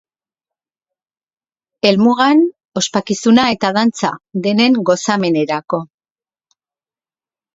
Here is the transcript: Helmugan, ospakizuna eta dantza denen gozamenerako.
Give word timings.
Helmugan, 1.89 2.39
ospakizuna 2.81 3.45
eta 3.57 3.71
dantza 3.77 4.11
denen 4.47 4.79
gozamenerako. 4.91 5.83